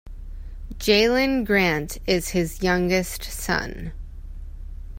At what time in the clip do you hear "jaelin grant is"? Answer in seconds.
0.79-2.29